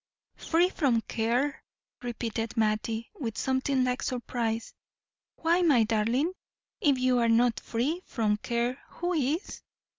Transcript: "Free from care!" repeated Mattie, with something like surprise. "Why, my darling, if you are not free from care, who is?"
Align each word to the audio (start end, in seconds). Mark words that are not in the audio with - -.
"Free 0.37 0.67
from 0.69 1.01
care!" 1.01 1.63
repeated 2.01 2.57
Mattie, 2.57 3.11
with 3.13 3.37
something 3.37 3.83
like 3.83 4.01
surprise. 4.01 4.73
"Why, 5.35 5.61
my 5.61 5.83
darling, 5.83 6.33
if 6.79 6.97
you 6.97 7.19
are 7.19 7.29
not 7.29 7.59
free 7.59 8.01
from 8.07 8.37
care, 8.37 8.79
who 8.87 9.13
is?" 9.13 9.61